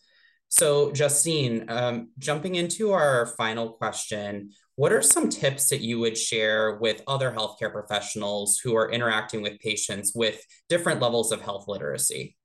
So 0.49 0.93
justine 0.93 1.65
um, 1.69 2.11
jumping 2.19 2.55
into 2.55 2.93
our 2.93 3.27
final 3.39 3.73
question 3.73 4.51
what 4.77 4.93
are 4.93 5.03
some 5.03 5.29
tips 5.29 5.71
that 5.71 5.81
you 5.81 5.99
would 5.99 6.17
share 6.17 6.77
with 6.77 7.03
other 7.09 7.33
healthcare 7.33 7.73
professionals 7.73 8.61
who 8.63 8.77
are 8.77 8.93
interacting 8.93 9.43
with 9.43 9.59
patients 9.59 10.13
with 10.15 10.41
different 10.69 11.03
levels 11.03 11.33
of 11.33 11.41
health 11.41 11.65
literacy 11.67 12.37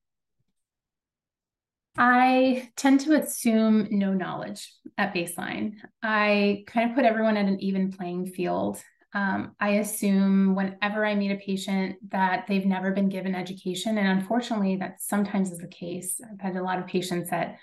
I 1.98 2.72
tend 2.76 3.02
to 3.02 3.14
assume 3.14 3.88
no 3.92 4.14
knowledge 4.14 4.74
at 4.98 5.14
baseline. 5.14 5.76
I 6.02 6.64
kind 6.68 6.90
of 6.90 6.96
put 6.96 7.06
everyone 7.06 7.38
at 7.38 7.46
an 7.46 7.60
even 7.60 7.92
playing 7.92 8.28
field. 8.28 8.82
Um, 9.14 9.56
I 9.60 9.74
assume 9.76 10.56
whenever 10.56 11.06
I 11.06 11.14
meet 11.14 11.32
a 11.32 11.36
patient 11.36 11.98
that 12.10 12.46
they've 12.48 12.66
never 12.66 12.92
been 12.92 13.10
given 13.10 13.36
education. 13.36 14.00
And 14.00 14.08
unfortunately, 14.08 14.78
that 14.78 15.02
sometimes 15.02 15.52
is 15.52 15.60
the 15.60 15.68
case. 15.68 16.20
I've 16.20 16.42
had 16.42 16.56
a 16.56 16.64
lot 16.64 16.80
of 16.80 16.88
patients 16.88 17.30
that 17.30 17.58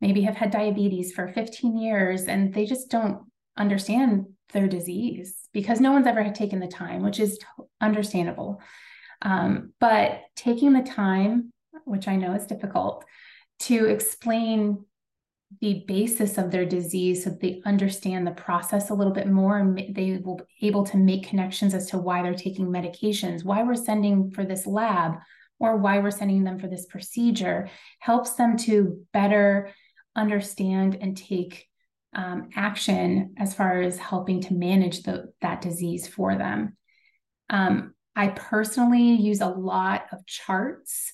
maybe 0.00 0.22
have 0.22 0.34
had 0.34 0.50
diabetes 0.50 1.12
for 1.12 1.28
15 1.28 1.78
years 1.78 2.24
and 2.24 2.52
they 2.52 2.66
just 2.66 2.90
don't 2.90 3.22
understand 3.56 4.26
their 4.52 4.66
disease 4.66 5.48
because 5.52 5.80
no 5.80 5.92
one's 5.92 6.06
ever 6.06 6.22
had 6.22 6.34
taken 6.34 6.58
the 6.58 6.66
time, 6.66 7.02
which 7.02 7.20
is 7.20 7.38
understandable. 7.80 8.60
Um, 9.22 9.72
but 9.78 10.22
taking 10.34 10.72
the 10.72 10.82
time, 10.82 11.52
which 11.84 12.08
I 12.08 12.16
know 12.16 12.34
is 12.34 12.46
difficult, 12.46 13.04
to 13.60 13.86
explain 13.86 14.84
the 15.60 15.84
basis 15.88 16.36
of 16.36 16.50
their 16.50 16.66
disease 16.66 17.24
so 17.24 17.30
they 17.30 17.62
understand 17.64 18.26
the 18.26 18.32
process 18.32 18.90
a 18.90 18.94
little 18.94 19.12
bit 19.12 19.26
more 19.26 19.58
and 19.58 19.94
they 19.94 20.20
will 20.22 20.36
be 20.36 20.66
able 20.66 20.84
to 20.84 20.98
make 20.98 21.26
connections 21.26 21.72
as 21.72 21.86
to 21.90 21.98
why 21.98 22.22
they're 22.22 22.34
taking 22.34 22.66
medications, 22.66 23.44
why 23.44 23.62
we're 23.62 23.74
sending 23.74 24.30
for 24.30 24.44
this 24.44 24.66
lab, 24.66 25.14
or 25.58 25.76
why 25.78 25.98
we're 25.98 26.10
sending 26.10 26.44
them 26.44 26.58
for 26.58 26.68
this 26.68 26.86
procedure 26.86 27.68
helps 27.98 28.34
them 28.34 28.56
to 28.56 29.04
better 29.12 29.72
understand 30.14 30.98
and 31.00 31.16
take 31.16 31.66
um, 32.14 32.50
action 32.54 33.34
as 33.38 33.54
far 33.54 33.80
as 33.80 33.98
helping 33.98 34.40
to 34.42 34.54
manage 34.54 35.02
the, 35.02 35.32
that 35.40 35.60
disease 35.60 36.06
for 36.06 36.36
them. 36.36 36.76
Um, 37.50 37.94
I 38.14 38.28
personally 38.28 39.12
use 39.12 39.40
a 39.40 39.48
lot 39.48 40.06
of 40.12 40.26
charts 40.26 41.12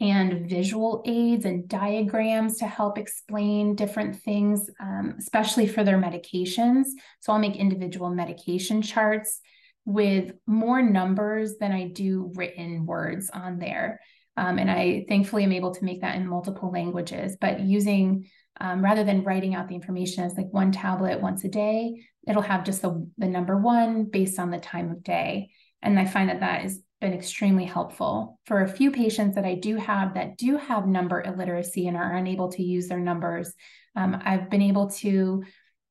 and 0.00 0.48
visual 0.48 1.02
aids 1.06 1.44
and 1.44 1.68
diagrams 1.68 2.58
to 2.58 2.66
help 2.66 2.98
explain 2.98 3.74
different 3.74 4.20
things, 4.22 4.68
um, 4.78 5.14
especially 5.18 5.66
for 5.66 5.84
their 5.84 5.98
medications. 5.98 6.86
So 7.20 7.32
I'll 7.32 7.38
make 7.38 7.56
individual 7.56 8.10
medication 8.10 8.82
charts 8.82 9.40
with 9.86 10.32
more 10.46 10.82
numbers 10.82 11.56
than 11.58 11.72
I 11.72 11.88
do 11.88 12.32
written 12.34 12.84
words 12.84 13.30
on 13.30 13.58
there. 13.58 14.00
Um, 14.36 14.58
and 14.58 14.70
I 14.70 15.06
thankfully 15.08 15.44
am 15.44 15.52
able 15.52 15.74
to 15.74 15.84
make 15.84 16.02
that 16.02 16.16
in 16.16 16.26
multiple 16.26 16.70
languages, 16.70 17.36
but 17.40 17.60
using 17.60 18.28
um, 18.60 18.82
rather 18.82 19.04
than 19.04 19.22
writing 19.22 19.54
out 19.54 19.68
the 19.68 19.74
information 19.74 20.24
as 20.24 20.36
like 20.36 20.52
one 20.52 20.72
tablet 20.72 21.20
once 21.20 21.44
a 21.44 21.48
day, 21.48 22.02
it'll 22.26 22.42
have 22.42 22.64
just 22.64 22.82
the, 22.82 23.08
the 23.18 23.28
number 23.28 23.56
one 23.56 24.04
based 24.04 24.38
on 24.38 24.50
the 24.50 24.58
time 24.58 24.90
of 24.90 25.02
day. 25.02 25.50
And 25.82 25.98
I 25.98 26.06
find 26.06 26.28
that 26.30 26.40
that 26.40 26.64
is 26.64 26.80
been 27.00 27.12
extremely 27.12 27.64
helpful. 27.64 28.38
For 28.46 28.62
a 28.62 28.68
few 28.68 28.90
patients 28.90 29.34
that 29.34 29.44
I 29.44 29.54
do 29.54 29.76
have 29.76 30.14
that 30.14 30.38
do 30.38 30.56
have 30.56 30.86
number 30.86 31.22
illiteracy 31.22 31.88
and 31.88 31.96
are 31.96 32.14
unable 32.14 32.50
to 32.52 32.62
use 32.62 32.88
their 32.88 33.00
numbers, 33.00 33.52
um, 33.94 34.20
I've 34.24 34.50
been 34.50 34.62
able 34.62 34.90
to 34.90 35.44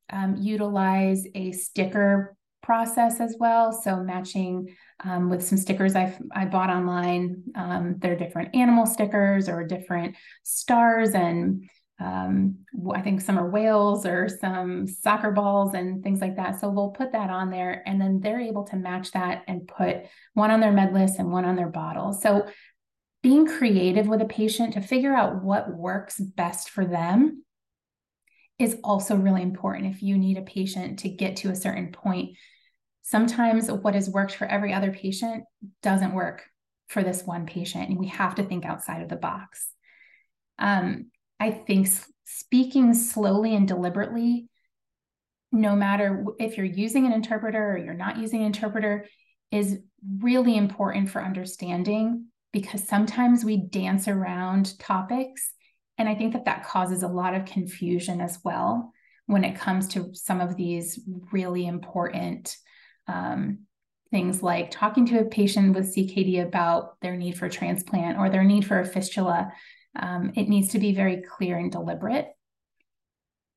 um, 0.10 0.36
utilize 0.38 1.26
a 1.36 1.52
sticker 1.52 2.36
process 2.62 3.20
as 3.20 3.36
well. 3.40 3.72
So 3.72 3.98
matching 3.98 4.76
um, 5.04 5.30
with 5.30 5.46
some 5.46 5.58
stickers 5.58 5.96
I've 5.96 6.18
I 6.32 6.46
bought 6.46 6.72
online. 6.72 7.44
Um, 7.56 7.96
they're 8.00 8.16
different 8.16 8.56
animal 8.56 8.88
stickers 8.88 9.48
or 9.48 9.64
different 9.64 10.16
stars 10.44 11.12
and 11.12 11.70
um, 12.00 12.58
I 12.94 13.02
think 13.02 13.22
some 13.22 13.40
are 13.40 13.50
whales 13.50 14.06
or 14.06 14.28
some 14.28 14.86
soccer 14.86 15.32
balls 15.32 15.74
and 15.74 16.04
things 16.04 16.20
like 16.20 16.36
that. 16.36 16.60
So 16.60 16.70
we'll 16.70 16.90
put 16.90 17.14
that 17.14 17.30
on 17.30 17.50
there 17.50 17.84
and 17.86 18.02
then 18.02 18.20
they're 18.20 18.42
able 18.42 18.66
to 18.66 18.76
match 18.76 19.12
that 19.12 19.44
and 19.48 19.68
put 19.68 19.98
one 20.34 20.52
on 20.52 20.60
their 20.60 20.74
med 20.74 20.94
list 20.94 21.20
and 21.20 21.32
one 21.32 21.46
on 21.46 21.56
their 21.56 21.70
bottle. 21.70 22.12
So 22.12 22.48
being 23.24 23.48
creative 23.48 24.08
with 24.08 24.22
a 24.22 24.26
patient 24.26 24.74
to 24.74 24.82
figure 24.82 25.14
out 25.14 25.42
what 25.42 25.74
works 25.74 26.20
best 26.20 26.70
for 26.70 26.86
them 26.86 27.44
is 28.60 28.78
also 28.84 29.16
really 29.16 29.42
important 29.42 29.94
if 29.94 30.04
you 30.04 30.18
need 30.18 30.38
a 30.38 30.42
patient 30.42 31.00
to 31.00 31.10
get 31.10 31.38
to 31.38 31.50
a 31.50 31.56
certain 31.56 31.92
point. 31.92 32.38
Sometimes 33.04 33.72
what 33.72 33.96
has 33.96 34.10
worked 34.10 34.36
for 34.36 34.46
every 34.46 34.74
other 34.74 34.92
patient 34.92 35.46
doesn't 35.82 36.14
work 36.14 36.44
for 36.88 37.04
this 37.04 37.24
one 37.24 37.46
patient, 37.46 37.90
and 37.90 37.98
we 37.98 38.08
have 38.08 38.36
to 38.36 38.44
think 38.44 38.66
outside 38.66 39.02
of 39.02 39.10
the 39.10 39.16
box. 39.16 39.70
Um, 40.60 41.08
I 41.40 41.52
think 41.52 41.88
speaking 42.26 42.94
slowly 42.94 43.56
and 43.56 43.68
deliberately, 43.68 44.48
no 45.52 45.76
matter 45.76 46.26
if 46.40 46.58
you're 46.58 46.66
using 46.66 47.06
an 47.06 47.14
interpreter 47.14 47.74
or 47.74 47.78
you're 47.78 47.94
not 47.94 48.18
using 48.18 48.42
an 48.42 48.48
interpreter, 48.48 49.06
is 49.52 49.80
really 50.20 50.58
important 50.58 51.10
for 51.10 51.24
understanding 51.24 52.28
because 52.52 52.88
sometimes 52.88 53.44
we 53.44 53.58
dance 53.58 54.08
around 54.08 54.78
topics. 54.80 55.54
And 55.98 56.10
I 56.10 56.16
think 56.16 56.34
that 56.34 56.46
that 56.46 56.66
causes 56.66 57.04
a 57.04 57.08
lot 57.08 57.34
of 57.34 57.46
confusion 57.46 58.22
as 58.22 58.40
well 58.44 58.92
when 59.28 59.44
it 59.44 59.58
comes 59.58 59.88
to 59.90 60.14
some 60.14 60.42
of 60.42 60.56
these 60.56 61.00
really 61.32 61.66
important 61.66 62.56
um, 63.08 63.60
things 64.12 64.44
like 64.44 64.72
talking 64.72 65.06
to 65.08 65.20
a 65.20 65.26
patient 65.26 65.76
with 65.76 65.96
CKD 65.96 66.42
about 66.42 67.00
their 67.02 67.16
need 67.16 67.38
for 67.38 67.50
transplant 67.50 68.18
or 68.18 68.30
their 68.30 68.44
need 68.44 68.66
for 68.66 68.80
a 68.80 68.86
fistula 68.86 69.52
um, 69.96 70.32
it 70.36 70.50
needs 70.50 70.70
to 70.70 70.80
be 70.80 70.94
very 70.94 71.22
clear 71.22 71.58
and 71.58 71.72
deliberate. 71.72 72.28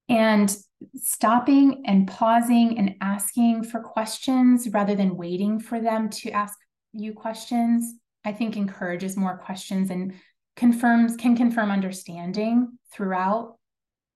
And 0.09 0.55
stopping 0.97 1.83
and 1.87 2.09
pausing 2.09 2.79
and 2.79 2.95
asking 3.01 3.65
for 3.65 3.81
questions 3.81 4.69
rather 4.71 4.95
than 4.95 5.17
waiting 5.17 5.61
for 5.61 5.81
them 5.81 6.09
to 6.11 6.31
ask 6.31 6.57
you 6.93 7.13
questions, 7.13 7.95
I 8.25 8.33
think 8.33 8.57
encourages 8.57 9.17
more 9.17 9.39
questions 9.39 9.91
and 9.91 10.15
confirms 10.57 11.17
can 11.17 11.37
confirm 11.37 11.71
understanding 11.71 12.79
throughout. 12.93 13.57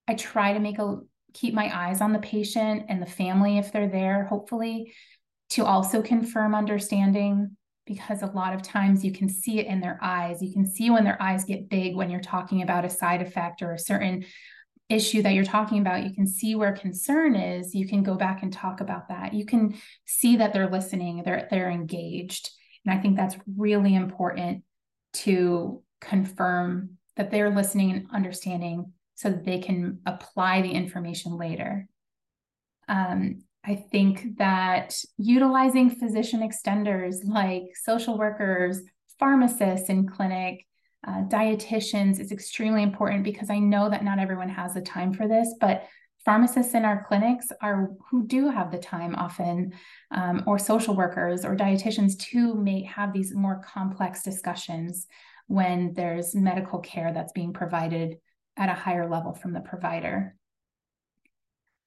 I 0.09 0.15
try 0.15 0.53
to 0.53 0.61
make 0.61 0.79
a 0.79 0.99
keep 1.35 1.55
my 1.55 1.71
eyes 1.75 2.01
on 2.01 2.13
the 2.13 2.19
patient 2.19 2.85
and 2.89 3.01
the 3.01 3.07
family 3.07 3.59
if 3.59 3.73
they're 3.73 3.89
there, 3.89 4.25
hopefully, 4.25 4.93
to 5.51 5.65
also 5.65 6.03
confirm 6.03 6.55
understanding 6.55 7.57
because 7.87 8.23
a 8.23 8.27
lot 8.27 8.55
of 8.55 8.63
times 8.63 9.05
you 9.05 9.13
can 9.13 9.29
see 9.29 9.59
it 9.59 9.67
in 9.67 9.81
their 9.81 9.99
eyes. 10.03 10.41
You 10.41 10.53
can 10.53 10.67
see 10.67 10.91
when 10.91 11.05
their 11.05 11.21
eyes 11.21 11.45
get 11.45 11.69
big 11.69 11.97
when 11.97 12.11
you're 12.11 12.21
talking 12.21 12.63
about 12.63 12.85
a 12.85 12.91
side 12.91 13.23
effect 13.23 13.63
or 13.63 13.73
a 13.73 13.79
certain 13.79 14.25
issue 14.89 15.23
that 15.23 15.33
you're 15.33 15.45
talking 15.45 15.79
about. 15.79 16.05
You 16.05 16.15
can 16.15 16.27
see 16.27 16.55
where 16.55 16.73
concern 16.73 17.35
is. 17.35 17.75
You 17.75 17.89
can 17.89 18.03
go 18.03 18.15
back 18.15 18.43
and 18.43 18.53
talk 18.53 18.81
about 18.81 19.09
that. 19.09 19.35
You 19.35 19.45
can 19.45 19.75
see 20.05 20.37
that 20.37 20.53
they're 20.53 20.71
listening, 20.71 21.23
they're 21.25 21.49
they're 21.51 21.71
engaged. 21.71 22.51
And 22.85 22.97
I 22.97 23.01
think 23.01 23.17
that's 23.17 23.37
really 23.57 23.95
important 23.95 24.65
to 25.15 25.83
confirm 26.01 26.99
that 27.17 27.31
they're 27.31 27.55
listening 27.55 27.93
and 27.93 28.07
understanding 28.13 28.93
so 29.15 29.31
that 29.31 29.45
they 29.45 29.59
can 29.59 30.01
apply 30.07 30.63
the 30.63 30.73
information 30.73 31.37
later. 31.37 31.87
Um, 32.89 33.43
I 33.65 33.77
think 33.77 34.39
that 34.39 34.97
utilizing 35.19 35.91
physician 35.91 36.41
extenders 36.41 37.17
like 37.25 37.63
social 37.81 38.19
workers, 38.19 38.81
pharmacists 39.19 39.89
in 39.89 40.09
clinic, 40.09 40.67
uh, 41.07 41.23
dietitians 41.23 42.21
is 42.21 42.33
extremely 42.33 42.83
important 42.83 43.25
because 43.25 43.51
I 43.51 43.59
know 43.59 43.89
that 43.89 44.05
not 44.05 44.19
everyone 44.19 44.49
has 44.49 44.75
the 44.75 44.81
time 44.81 45.13
for 45.13 45.29
this, 45.29 45.55
but 45.61 45.85
pharmacists 46.25 46.75
in 46.75 46.85
our 46.85 47.05
clinics 47.05 47.49
are 47.61 47.91
who 48.11 48.27
do 48.27 48.49
have 48.49 48.71
the 48.71 48.79
time 48.79 49.15
often, 49.17 49.73
um, 50.13 50.43
or 50.47 50.59
social 50.59 50.97
workers 50.97 51.45
or 51.45 51.57
dietitians 51.57 52.19
too 52.19 52.55
may 52.55 52.83
have 52.85 53.13
these 53.13 53.35
more 53.35 53.61
complex 53.65 54.23
discussions 54.23 55.07
when 55.47 55.93
there's 55.95 56.35
medical 56.35 56.79
care 56.79 57.13
that's 57.13 57.33
being 57.33 57.53
provided 57.53 58.17
at 58.57 58.69
a 58.69 58.75
higher 58.75 59.09
level 59.09 59.35
from 59.35 59.53
the 59.53 59.61
provider. 59.61 60.37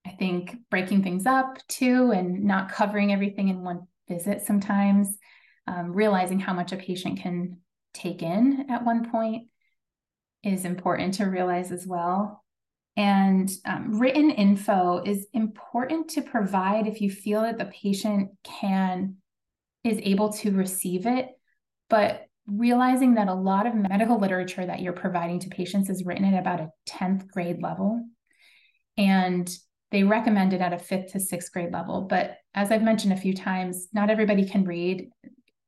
I 0.05 0.11
think 0.11 0.55
breaking 0.69 1.03
things 1.03 1.25
up 1.25 1.57
too 1.67 2.11
and 2.11 2.43
not 2.43 2.71
covering 2.71 3.11
everything 3.11 3.49
in 3.49 3.63
one 3.63 3.87
visit 4.07 4.43
sometimes, 4.43 5.17
um, 5.67 5.91
realizing 5.91 6.39
how 6.39 6.53
much 6.53 6.71
a 6.71 6.77
patient 6.77 7.19
can 7.19 7.57
take 7.93 8.21
in 8.21 8.67
at 8.69 8.85
one 8.85 9.09
point 9.09 9.47
is 10.43 10.65
important 10.65 11.15
to 11.15 11.25
realize 11.25 11.71
as 11.71 11.87
well. 11.87 12.43
And 12.97 13.51
um, 13.65 13.99
written 13.99 14.29
info 14.29 15.01
is 15.03 15.27
important 15.33 16.09
to 16.11 16.21
provide 16.21 16.87
if 16.87 17.01
you 17.01 17.09
feel 17.09 17.41
that 17.41 17.57
the 17.57 17.65
patient 17.65 18.29
can 18.43 19.15
is 19.83 19.99
able 20.01 20.31
to 20.33 20.51
receive 20.51 21.05
it, 21.05 21.29
but 21.89 22.27
realizing 22.47 23.15
that 23.15 23.27
a 23.27 23.33
lot 23.33 23.65
of 23.65 23.75
medical 23.75 24.19
literature 24.19 24.65
that 24.65 24.81
you're 24.81 24.93
providing 24.93 25.39
to 25.39 25.49
patients 25.49 25.89
is 25.89 26.05
written 26.05 26.25
at 26.25 26.39
about 26.39 26.61
a 26.61 26.69
10th 26.87 27.27
grade 27.27 27.61
level. 27.61 28.07
And 28.97 29.49
they 29.91 30.03
recommend 30.03 30.53
it 30.53 30.61
at 30.61 30.73
a 30.73 30.79
fifth 30.79 31.13
to 31.13 31.19
sixth 31.19 31.51
grade 31.51 31.71
level. 31.71 32.01
But 32.01 32.37
as 32.53 32.71
I've 32.71 32.83
mentioned 32.83 33.13
a 33.13 33.17
few 33.17 33.33
times, 33.33 33.87
not 33.93 34.09
everybody 34.09 34.47
can 34.47 34.65
read 34.65 35.09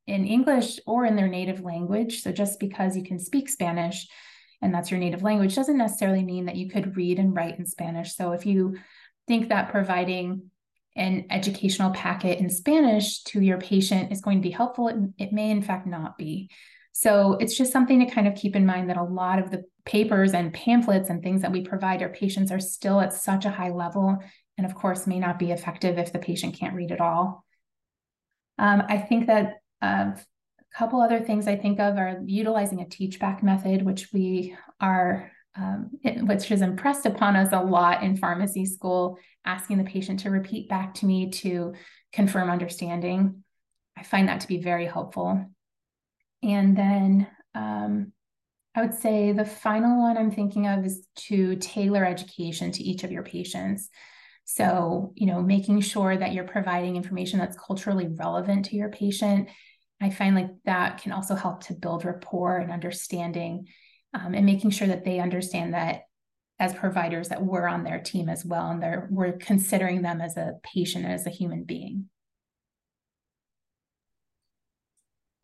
in 0.08 0.26
English 0.26 0.80
or 0.88 1.06
in 1.06 1.16
their 1.16 1.28
native 1.28 1.62
language. 1.62 2.22
So 2.24 2.32
just 2.32 2.60
because 2.60 2.96
you 2.96 3.04
can 3.04 3.20
speak 3.20 3.50
Spanish 3.50 4.08
and 4.62 4.74
that's 4.74 4.90
your 4.90 5.00
native 5.00 5.22
language 5.22 5.56
doesn't 5.56 5.78
necessarily 5.78 6.24
mean 6.24 6.46
that 6.46 6.56
you 6.56 6.70
could 6.70 6.98
read 6.98 7.20
and 7.20 7.36
write 7.36 7.60
in 7.60 7.66
Spanish. 7.66 8.16
So 8.16 8.32
if 8.32 8.46
you 8.46 8.78
think 9.28 9.50
that 9.50 9.70
providing 9.72 10.50
an 10.96 11.28
educational 11.30 11.92
packet 11.92 12.40
in 12.40 12.50
Spanish 12.50 13.22
to 13.24 13.40
your 13.40 13.60
patient 13.60 14.12
is 14.12 14.22
going 14.22 14.40
to 14.40 14.48
be 14.48 14.52
helpful, 14.52 14.88
it, 14.88 14.96
it 15.18 15.34
may 15.34 15.52
in 15.52 15.62
fact 15.62 15.86
not 15.86 16.18
be. 16.18 16.50
So 17.00 17.34
it's 17.34 17.56
just 17.56 17.72
something 17.72 18.00
to 18.00 18.12
kind 18.12 18.28
of 18.28 18.34
keep 18.34 18.56
in 18.56 18.66
mind 18.66 18.90
that 18.90 18.98
a 18.98 19.04
lot 19.04 19.38
of 19.38 19.52
the 19.52 19.64
papers 19.86 20.34
and 20.34 20.52
pamphlets 20.52 21.12
and 21.12 21.22
things 21.22 21.44
that 21.44 21.52
we 21.52 21.62
provide 21.62 22.02
our 22.02 22.10
patients 22.10 22.52
are 22.52 22.60
still 22.60 23.00
at 23.00 23.14
such 23.14 23.46
a 23.46 23.52
high 23.52 23.70
level, 23.70 24.18
and 24.58 24.66
of 24.66 24.74
course, 24.74 25.06
may 25.06 25.20
not 25.20 25.38
be 25.38 25.52
effective 25.52 26.00
if 26.00 26.12
the 26.12 26.18
patient 26.18 26.56
can't 26.58 26.74
read 26.74 26.92
at 26.92 27.00
all. 27.00 27.46
Um, 28.58 28.82
I 28.90 28.98
think 28.98 29.28
that 29.28 29.58
uh, 29.80 30.14
a 30.16 30.76
couple 30.76 31.00
other 31.00 31.20
things 31.20 31.48
I 31.48 31.56
think 31.56 31.80
of 31.80 32.00
are 32.00 32.20
utilizing 32.26 32.82
a 32.82 32.90
teach 32.90 33.20
back 33.20 33.44
method, 33.44 33.84
which 33.84 34.12
we 34.12 34.58
are, 34.82 35.32
um, 35.56 35.92
it, 36.04 36.26
which 36.26 36.50
is 36.50 36.64
impressed 36.64 37.06
upon 37.06 37.36
us 37.36 37.50
a 37.52 37.62
lot 37.62 38.02
in 38.02 38.18
pharmacy 38.18 38.66
school, 38.66 39.20
asking 39.46 39.78
the 39.78 39.84
patient 39.84 40.22
to 40.22 40.32
repeat 40.32 40.68
back 40.68 40.96
to 40.96 41.06
me 41.06 41.30
to 41.30 41.76
confirm 42.12 42.50
understanding. 42.50 43.44
I 43.96 44.02
find 44.02 44.30
that 44.30 44.40
to 44.40 44.48
be 44.48 44.58
very 44.58 44.88
helpful. 44.88 45.46
And 46.44 46.78
then 46.78 47.28
um, 47.56 48.14
I 48.76 48.82
would 48.82 48.94
say 48.94 49.32
the 49.32 49.46
final 49.46 50.02
one 50.02 50.18
I'm 50.18 50.32
thinking 50.32 50.68
of 50.68 50.86
is 50.86 51.08
to 51.28 51.56
tailor 51.58 52.06
education 52.06 52.72
to 52.74 52.84
each 52.84 53.04
of 53.04 53.12
your 53.12 53.24
patients. 53.24 53.90
So, 54.46 55.14
you 55.16 55.26
know, 55.26 55.42
making 55.42 55.82
sure 55.82 56.16
that 56.16 56.34
you're 56.34 56.46
providing 56.46 56.96
information 56.96 57.40
that's 57.40 57.58
culturally 57.58 58.08
relevant 58.08 58.66
to 58.66 58.76
your 58.76 58.90
patient 58.90 59.50
I 60.00 60.10
find 60.10 60.36
like 60.36 60.52
that 60.66 61.02
can 61.02 61.12
also 61.12 61.36
help 61.36 61.64
to 61.66 61.74
build 61.74 62.06
rapport 62.06 62.58
and 62.58 62.72
understanding 62.72 63.68
um, 64.14 64.34
and 64.34 64.46
making 64.46 64.72
sure 64.72 64.88
that 64.88 65.04
they 65.04 65.20
understand 65.20 65.74
that 65.74 66.04
as 66.60 66.74
providers 66.74 67.30
that 67.30 67.44
we're 67.44 67.68
on 67.68 67.84
their 67.84 68.00
team 68.00 68.30
as 68.30 68.44
well 68.44 68.70
and 68.70 68.82
they're 68.82 69.08
we're 69.12 69.34
considering 69.34 70.02
them 70.02 70.22
as 70.22 70.38
a 70.38 70.54
patient 70.64 71.06
as 71.06 71.26
a 71.26 71.32
human 71.32 71.64
being. 71.64 72.10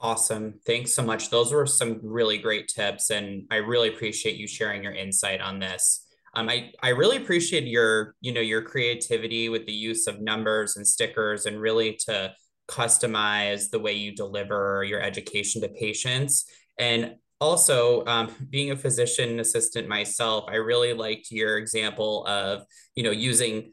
Awesome. 0.04 0.56
Thanks 0.66 0.94
so 0.94 1.02
much. 1.02 1.30
Those 1.30 1.54
were 1.54 1.66
some 1.66 2.02
really 2.04 2.38
great 2.38 2.68
tips 2.68 3.10
and 3.10 3.48
I 3.50 3.56
really 3.58 3.88
appreciate 3.88 4.36
you 4.36 4.48
sharing 4.48 4.84
your 4.84 4.94
insight 4.94 5.40
on 5.40 5.60
this. 5.60 6.06
Um, 6.36 6.50
I, 6.50 6.72
I 6.84 6.90
really 6.90 7.16
appreciate 7.16 7.64
your, 7.64 8.16
you 8.20 8.34
know, 8.34 8.42
your 8.42 8.62
creativity 8.64 9.48
with 9.48 9.66
the 9.66 9.72
use 9.72 10.08
of 10.08 10.20
numbers 10.20 10.76
and 10.76 10.86
stickers 10.86 11.46
and 11.46 11.62
really 11.62 11.98
to 12.08 12.34
customize 12.68 13.70
the 13.70 13.80
way 13.80 13.94
you 13.94 14.14
deliver 14.14 14.84
your 14.84 15.02
education 15.02 15.62
to 15.62 15.70
patients. 15.70 16.46
And 16.78 17.16
also, 17.40 18.06
um, 18.06 18.30
being 18.50 18.72
a 18.72 18.76
physician 18.78 19.39
assistant 19.39 19.88
myself, 19.88 20.46
I 20.50 20.56
really 20.56 20.94
liked 20.94 21.32
your 21.32 21.58
example 21.58 22.26
of, 22.26 22.63
you 22.96 23.04
know, 23.04 23.12
using 23.12 23.72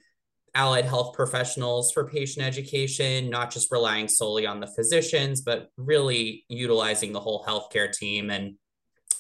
allied 0.55 0.85
health 0.85 1.15
professionals 1.15 1.93
for 1.93 2.09
patient 2.09 2.45
education, 2.45 3.31
not 3.31 3.51
just 3.51 3.71
relying 3.71 4.09
solely 4.09 4.47
on 4.47 4.61
the 4.61 4.67
physicians, 4.67 5.43
but 5.43 5.69
really 5.77 6.45
utilizing 6.49 7.13
the 7.13 7.21
whole 7.21 7.45
healthcare 7.47 7.93
team. 7.93 8.31
And, 8.31 8.55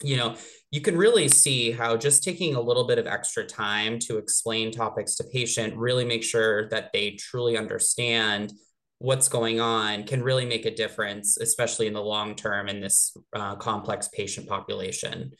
you 0.02 0.16
know, 0.16 0.36
you 0.70 0.80
can 0.80 0.96
really 0.96 1.28
see 1.28 1.70
how 1.70 1.96
just 1.96 2.24
taking 2.24 2.54
a 2.54 2.60
little 2.60 2.84
bit 2.84 2.98
of 2.98 3.06
extra 3.06 3.44
time 3.44 3.98
to 4.00 4.18
explain 4.18 4.72
topics 4.72 5.16
to 5.16 5.24
patient 5.24 5.76
really 5.76 6.04
make 6.04 6.24
sure 6.24 6.68
that 6.70 6.90
they 6.92 7.12
truly 7.12 7.56
understand 7.56 8.52
what's 8.98 9.28
going 9.28 9.60
on 9.60 10.04
can 10.04 10.22
really 10.22 10.44
make 10.44 10.66
a 10.66 10.74
difference, 10.74 11.38
especially 11.38 11.86
in 11.86 11.94
the 11.94 12.02
long 12.02 12.34
term 12.34 12.68
in 12.68 12.80
this 12.80 13.16
uh, 13.34 13.56
complex 13.56 14.08
patient 14.08 14.46
population. 14.46 15.32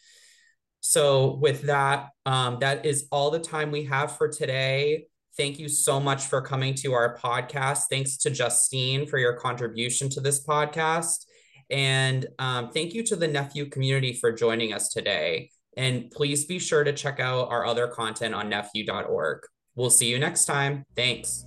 So, 0.80 1.36
with 1.36 1.62
that, 1.62 2.08
um, 2.24 2.58
that 2.60 2.86
is 2.86 3.06
all 3.12 3.30
the 3.30 3.38
time 3.38 3.70
we 3.70 3.84
have 3.84 4.16
for 4.16 4.28
today. 4.28 5.06
Thank 5.36 5.58
you 5.58 5.68
so 5.68 6.00
much 6.00 6.26
for 6.26 6.40
coming 6.42 6.74
to 6.76 6.92
our 6.92 7.16
podcast. 7.16 7.84
Thanks 7.90 8.16
to 8.18 8.30
Justine 8.30 9.06
for 9.06 9.18
your 9.18 9.34
contribution 9.34 10.08
to 10.10 10.20
this 10.20 10.44
podcast. 10.44 11.24
And 11.70 12.26
um, 12.38 12.70
thank 12.70 12.94
you 12.94 13.02
to 13.04 13.16
the 13.16 13.28
NephU 13.28 13.70
community 13.70 14.12
for 14.12 14.32
joining 14.32 14.72
us 14.72 14.88
today. 14.88 15.50
And 15.76 16.10
please 16.10 16.44
be 16.44 16.58
sure 16.58 16.82
to 16.82 16.92
check 16.92 17.20
out 17.20 17.48
our 17.50 17.64
other 17.64 17.86
content 17.86 18.34
on 18.34 18.50
NephU.org. 18.50 19.40
We'll 19.76 19.90
see 19.90 20.10
you 20.10 20.18
next 20.18 20.46
time. 20.46 20.84
Thanks. 20.96 21.44